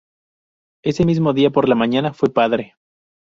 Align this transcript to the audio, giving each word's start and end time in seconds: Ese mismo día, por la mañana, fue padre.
Ese 0.83 1.05
mismo 1.05 1.31
día, 1.31 1.51
por 1.51 1.69
la 1.69 1.75
mañana, 1.75 2.11
fue 2.11 2.33
padre. 2.33 2.73